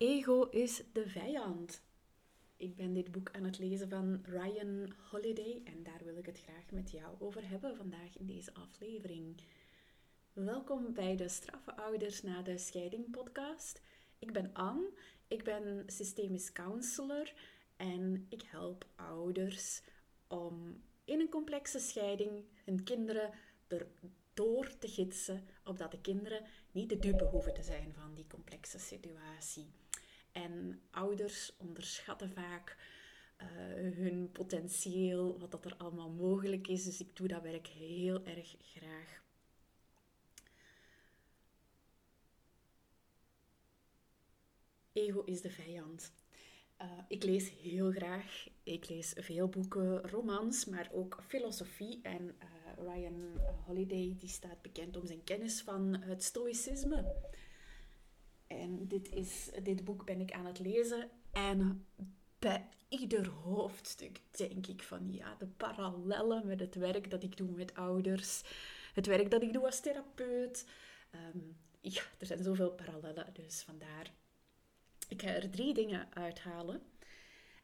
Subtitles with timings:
[0.00, 1.82] Ego is de vijand.
[2.56, 6.40] Ik ben dit boek aan het lezen van Ryan Holiday en daar wil ik het
[6.40, 9.42] graag met jou over hebben vandaag in deze aflevering.
[10.32, 13.80] Welkom bij de Straffe Ouders na de Scheiding podcast.
[14.18, 14.90] Ik ben Anne,
[15.28, 17.32] ik ben systemisch counselor
[17.76, 19.82] en ik help ouders
[20.28, 23.30] om in een complexe scheiding hun kinderen
[23.68, 28.78] erdoor te gidsen, opdat de kinderen niet de dupe hoeven te zijn van die complexe
[28.78, 29.79] situatie.
[30.32, 32.76] En ouders onderschatten vaak
[33.42, 33.46] uh,
[33.96, 36.84] hun potentieel, wat dat er allemaal mogelijk is.
[36.84, 39.22] Dus ik doe dat werk heel erg graag.
[44.92, 46.12] Ego is de vijand.
[46.82, 48.48] Uh, ik lees heel graag.
[48.62, 52.00] Ik lees veel boeken, romans, maar ook filosofie.
[52.02, 57.14] En uh, Ryan Holiday die staat bekend om zijn kennis van het stoïcisme.
[58.58, 61.10] En dit, is, dit boek ben ik aan het lezen.
[61.32, 61.86] En
[62.38, 67.50] bij ieder hoofdstuk denk ik van ja, de parallellen met het werk dat ik doe
[67.50, 68.42] met ouders,
[68.94, 70.66] het werk dat ik doe als therapeut.
[71.34, 74.12] Um, ja, er zijn zoveel parallellen, dus vandaar.
[75.08, 76.82] Ik ga er drie dingen uithalen.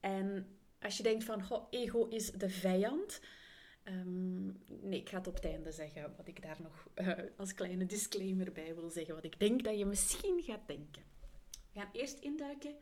[0.00, 3.20] En als je denkt van, goh, ego is de vijand,
[3.88, 4.46] Ehm,
[4.88, 7.86] nee, ik ga het op het einde zeggen wat ik daar nog uh, als kleine
[7.86, 9.14] disclaimer bij wil zeggen.
[9.14, 11.02] Wat ik denk dat je misschien gaat denken.
[11.72, 12.76] We gaan eerst induiken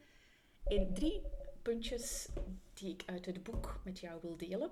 [0.66, 1.22] in drie
[1.62, 2.28] puntjes
[2.74, 4.70] die ik uit het boek met jou wil delen.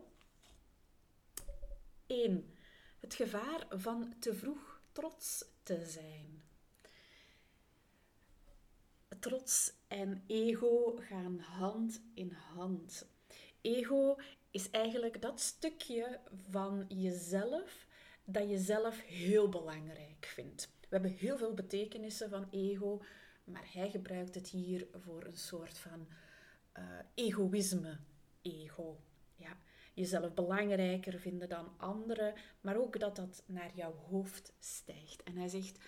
[2.06, 2.54] 1.
[2.98, 6.42] Het gevaar van te vroeg trots te zijn.
[9.20, 13.06] Trots en ego gaan hand in hand.
[13.60, 14.16] Ego
[14.54, 17.86] is eigenlijk dat stukje van jezelf
[18.24, 20.68] dat je zelf heel belangrijk vindt.
[20.80, 23.02] We hebben heel veel betekenissen van ego,
[23.44, 26.08] maar hij gebruikt het hier voor een soort van
[26.78, 27.98] uh, egoïsme,
[28.42, 29.00] ego.
[29.36, 29.56] Ja,
[29.94, 35.22] jezelf belangrijker vinden dan anderen, maar ook dat dat naar jouw hoofd stijgt.
[35.22, 35.78] En hij zegt,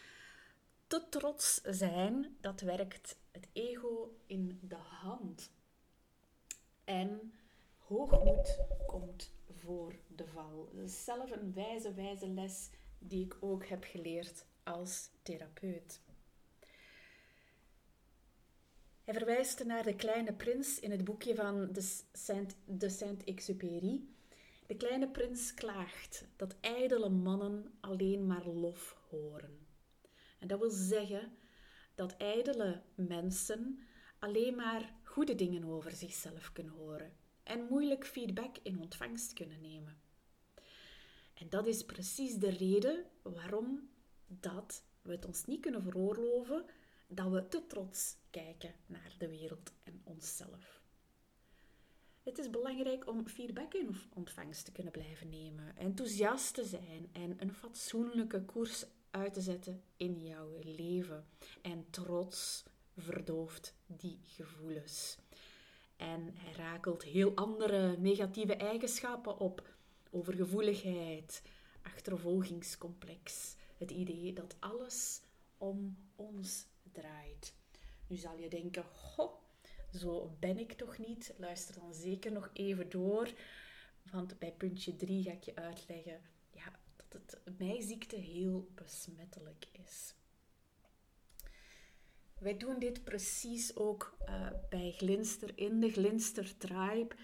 [0.87, 5.50] te trots zijn, dat werkt het ego in de hand.
[6.84, 7.32] En
[7.87, 10.69] hoogmoed komt voor de val.
[10.73, 16.01] Dat is zelf een wijze, wijze les die ik ook heb geleerd als therapeut.
[19.05, 21.73] Hij verwijst naar de kleine prins in het boekje van
[22.65, 24.01] de Saint-Exupéry.
[24.67, 29.67] De kleine prins klaagt dat ijdele mannen alleen maar lof horen.
[30.39, 31.37] En dat wil zeggen
[31.95, 33.81] dat ijdele mensen
[34.19, 39.99] alleen maar goede dingen over zichzelf kunnen horen en moeilijk feedback in ontvangst kunnen nemen.
[41.34, 43.89] En dat is precies de reden waarom
[44.27, 46.65] dat we het ons niet kunnen veroorloven
[47.09, 50.85] dat we te trots kijken naar de wereld en onszelf.
[52.23, 57.43] Het is belangrijk om feedback in ontvangst te kunnen blijven nemen, enthousiast te zijn en
[57.43, 61.27] een fatsoenlijke koers uit te zetten in jouw leven.
[61.62, 62.65] En trots
[62.97, 65.17] verdooft die gevoelens.
[65.97, 69.69] En hij rakelt heel andere negatieve eigenschappen op.
[70.11, 71.43] Overgevoeligheid,
[71.83, 73.57] achtervolgingscomplex.
[73.77, 75.23] Het idee dat alles
[75.59, 77.55] om ons draait.
[78.06, 79.33] Nu zal je denken, goh,
[79.93, 81.35] zo ben ik toch niet.
[81.37, 83.33] Luister dan zeker nog even door.
[84.11, 86.21] Want bij puntje 3 ga ik je uitleggen
[86.51, 90.15] ja, dat het mijziekte heel besmettelijk is.
[92.39, 97.15] Wij doen dit precies ook uh, bij Glinster in de Glinster Tribe.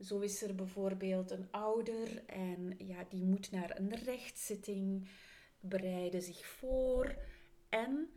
[0.00, 5.08] Zo is er bijvoorbeeld een ouder en ja, die moet naar een rechtszitting,
[5.60, 7.16] bereiden zich voor
[7.68, 8.10] en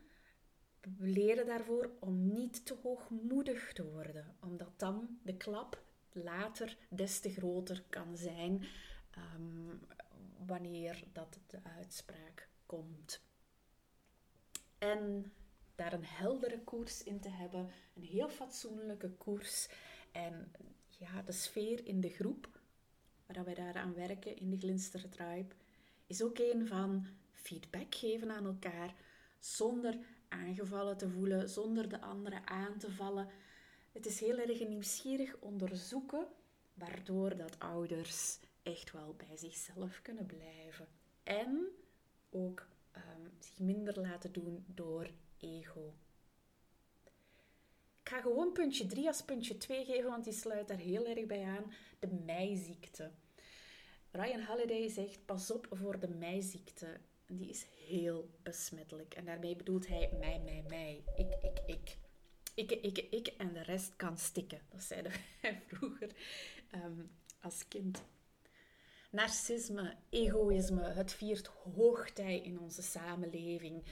[0.97, 7.29] leren daarvoor om niet te hoogmoedig te worden, omdat dan de klap later des te
[7.29, 8.65] groter kan zijn
[9.35, 9.79] um,
[10.45, 13.21] wanneer dat de uitspraak komt.
[14.77, 15.31] En
[15.91, 19.67] een heldere koers in te hebben, een heel fatsoenlijke koers.
[20.11, 20.51] En
[20.89, 22.49] ja, de sfeer in de groep,
[23.25, 25.55] waar wij daaraan werken in de Glinster Tribe,
[26.07, 28.95] is ook een van feedback geven aan elkaar,
[29.39, 29.97] zonder
[30.27, 33.27] aangevallen te voelen, zonder de anderen aan te vallen.
[33.91, 36.27] Het is heel erg nieuwsgierig onderzoeken,
[36.73, 40.87] waardoor dat ouders echt wel bij zichzelf kunnen blijven.
[41.23, 41.67] En
[42.29, 42.67] ook
[43.65, 45.93] minder laten doen door ego.
[48.01, 51.25] Ik ga gewoon puntje 3 als puntje 2 geven, want die sluit daar heel erg
[51.25, 51.73] bij aan.
[51.99, 53.11] De meiziekte.
[54.11, 56.99] Ryan Halliday zegt, pas op voor de meiziekte.
[57.25, 59.13] Die is heel besmettelijk.
[59.13, 61.03] En daarmee bedoelt hij mij, mij, mij.
[61.15, 61.97] Ik, ik, ik.
[62.55, 64.61] ik, ik, ik en de rest kan stikken.
[64.69, 65.11] Dat zeiden
[65.41, 66.09] wij vroeger
[66.71, 67.03] ehm,
[67.41, 68.03] als kind.
[69.13, 73.83] Narcisme, egoïsme, het viert hoogtij in onze samenleving.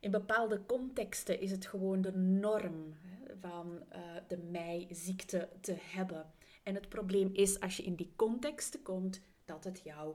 [0.00, 2.96] In bepaalde contexten is het gewoon de norm
[3.40, 3.98] van uh,
[4.28, 6.32] de meiziekte te hebben.
[6.62, 10.14] En het probleem is als je in die contexten komt, dat het jou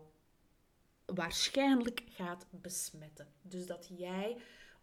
[1.06, 3.28] waarschijnlijk gaat besmetten.
[3.42, 4.38] Dus dat jij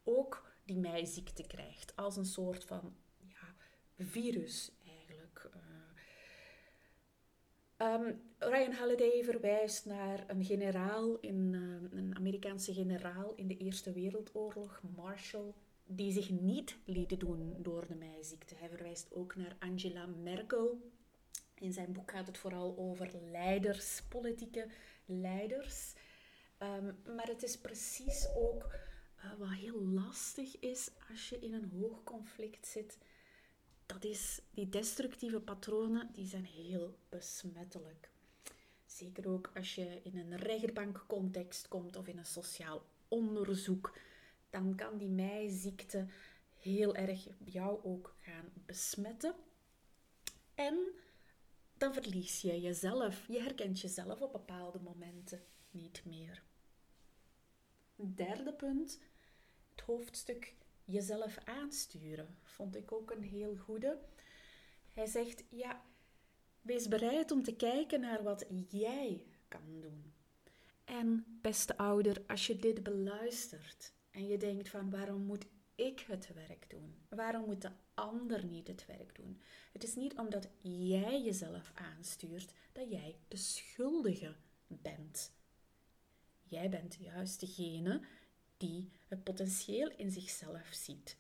[0.04, 3.54] ook die meiziekte krijgt als een soort van ja,
[3.98, 5.50] virus eigenlijk.
[7.82, 13.92] Um, Ryan Holiday verwijst naar een generaal, in, uh, een Amerikaanse generaal in de Eerste
[13.92, 15.52] Wereldoorlog, Marshall,
[15.86, 18.54] die zich niet liet doen door de meiziekte.
[18.54, 20.80] Hij verwijst ook naar Angela Merkel.
[21.54, 24.66] In zijn boek gaat het vooral over leiders, politieke
[25.04, 25.94] leiders.
[26.58, 28.74] Um, maar het is precies ook
[29.16, 32.98] uh, wat heel lastig is als je in een hoog conflict zit
[33.92, 38.10] dat is, die destructieve patronen die zijn heel besmettelijk.
[38.86, 43.98] Zeker ook als je in een rechtbankcontext komt of in een sociaal onderzoek,
[44.50, 46.06] dan kan die meiziekte
[46.58, 49.34] heel erg jou ook gaan besmetten.
[50.54, 50.78] En
[51.76, 53.26] dan verlies je jezelf.
[53.26, 56.42] Je herkent jezelf op bepaalde momenten niet meer.
[57.96, 59.00] Derde punt,
[59.70, 60.54] het hoofdstuk
[60.84, 63.98] jezelf aansturen, vond ik ook een heel goede.
[64.92, 65.82] Hij zegt, ja,
[66.60, 70.12] wees bereid om te kijken naar wat jij kan doen.
[70.84, 76.32] En beste ouder, als je dit beluistert en je denkt van waarom moet ik het
[76.34, 76.94] werk doen?
[77.08, 79.40] Waarom moet de ander niet het werk doen?
[79.72, 84.34] Het is niet omdat jij jezelf aanstuurt dat jij de schuldige
[84.66, 85.32] bent.
[86.42, 88.00] Jij bent juist degene
[88.62, 91.16] die het potentieel in zichzelf ziet.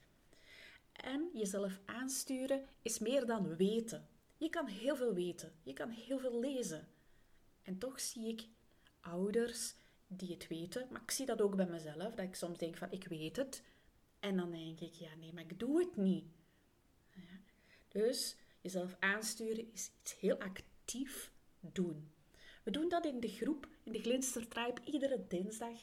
[0.92, 4.08] En jezelf aansturen is meer dan weten.
[4.36, 6.88] Je kan heel veel weten, je kan heel veel lezen.
[7.62, 8.46] En toch zie ik
[9.00, 9.74] ouders
[10.06, 12.90] die het weten, maar ik zie dat ook bij mezelf, dat ik soms denk van
[12.90, 13.62] ik weet het.
[14.20, 16.24] En dan denk ik, ja nee, maar ik doe het niet.
[17.88, 22.10] Dus jezelf aansturen is iets heel actief doen.
[22.62, 25.80] We doen dat in de groep, in de Glinster Tribe, iedere dinsdag.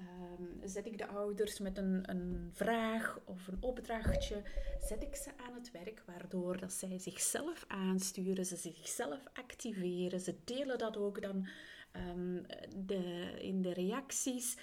[0.00, 4.42] Um, zet ik de ouders met een, een vraag of een opdrachtje,
[4.80, 10.36] zet ik ze aan het werk, waardoor dat zij zichzelf aansturen, ze zichzelf activeren, ze
[10.44, 11.48] delen dat ook dan
[11.92, 12.46] um,
[12.86, 14.56] de, in de reacties.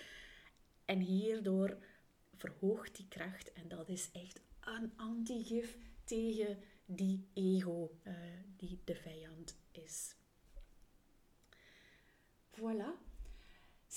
[0.86, 1.78] En hierdoor
[2.36, 8.13] verhoogt die kracht en dat is echt een antigif tegen die ego uh,
[8.57, 10.16] die de vijand is.
[12.51, 13.17] Voilà.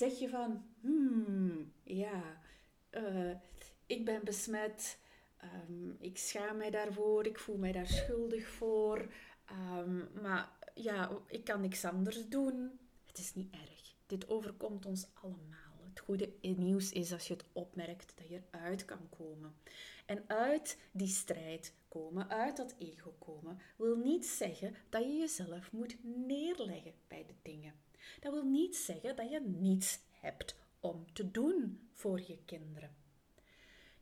[0.01, 2.41] Zeg je van, hmm, ja,
[2.91, 3.37] uh,
[3.87, 4.99] ik ben besmet,
[5.69, 9.13] um, ik schaam mij daarvoor, ik voel mij daar schuldig voor,
[9.51, 12.79] um, maar ja, ik kan niks anders doen.
[13.07, 13.95] Het is niet erg.
[14.07, 15.85] Dit overkomt ons allemaal.
[15.89, 19.55] Het goede nieuws is als je het opmerkt dat je eruit kan komen.
[20.07, 25.73] En uit die strijd komen, uit dat ego komen, wil niet zeggen dat je jezelf
[25.73, 27.75] moet neerleggen bij de dingen.
[28.21, 32.95] Dat wil niet zeggen dat je niets hebt om te doen voor je kinderen.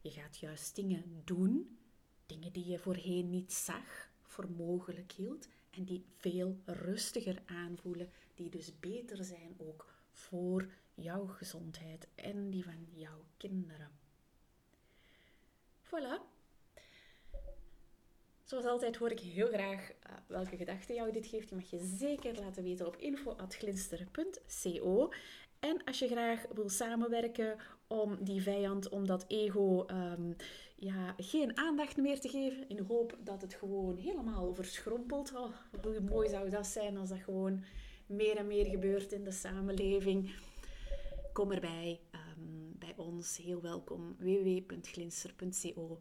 [0.00, 1.78] Je gaat juist dingen doen,
[2.26, 8.50] dingen die je voorheen niet zag, voor mogelijk hield en die veel rustiger aanvoelen, die
[8.50, 13.90] dus beter zijn ook voor jouw gezondheid en die van jouw kinderen.
[15.84, 16.37] Voilà.
[18.48, 19.94] Zoals altijd hoor ik heel graag uh,
[20.26, 21.48] welke gedachten jou dit geeft.
[21.48, 25.12] Je mag je zeker laten weten op info.glinster.co.
[25.58, 30.36] En als je graag wil samenwerken om die vijand, om dat ego, um,
[30.76, 32.68] ja, geen aandacht meer te geven.
[32.68, 35.32] In de hoop dat het gewoon helemaal verschrompelt.
[35.34, 35.50] Oh,
[35.82, 37.64] hoe mooi zou dat zijn als dat gewoon
[38.06, 40.34] meer en meer gebeurt in de samenleving.
[41.32, 43.36] Kom erbij, um, bij ons.
[43.36, 44.16] Heel welkom.
[44.18, 45.98] www.glinster.co